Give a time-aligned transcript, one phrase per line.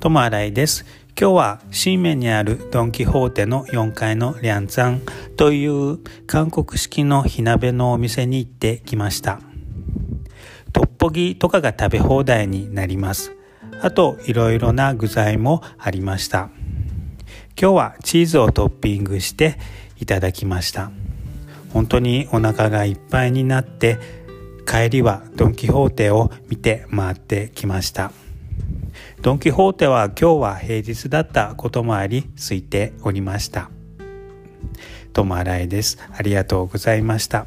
[0.00, 0.86] 友新井です。
[1.08, 5.02] 今日は新面にあるドン・キホーテの4階のリャンツァン
[5.36, 9.40] という韓国式の火鍋のお店に行ってきました。
[10.72, 13.32] トッポギとかが食べ放題になります。
[13.82, 16.48] あといろいろな具材もありました。
[17.60, 19.58] 今日はチーズをトッピングして
[19.98, 20.90] いただきました。
[21.74, 23.98] 本当にお腹がいっぱいになって
[24.66, 28.12] 帰りはドン・キホーテを見て回ってきました。
[29.22, 33.70] ドン・キホーテは今日は平日だったこともあり空いておりました。
[35.12, 35.98] ともあらいです。
[36.10, 37.46] ありがとうございました。